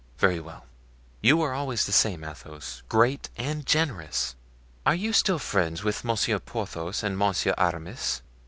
[0.17, 0.65] "Very well;
[1.21, 4.33] you are always the same, Athos, great and generous.
[4.83, 8.23] Are you still friends with Monsieur Porthos and Monsieur Aramis?"